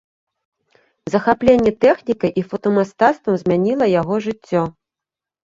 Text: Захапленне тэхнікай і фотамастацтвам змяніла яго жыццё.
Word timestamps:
Захапленне 1.15 1.73
тэхнікай 1.85 2.31
і 2.43 2.45
фотамастацтвам 2.51 3.35
змяніла 3.43 3.85
яго 4.01 4.15
жыццё. 4.31 4.61